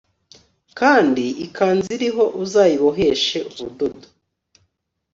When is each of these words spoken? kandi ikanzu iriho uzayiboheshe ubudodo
kandi 0.79 1.25
ikanzu 1.45 1.87
iriho 1.97 2.23
uzayiboheshe 2.43 3.37
ubudodo 3.51 4.07